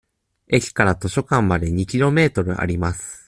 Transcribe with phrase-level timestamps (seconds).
[0.47, 3.19] 駅から図書館まで二キロメートルあります。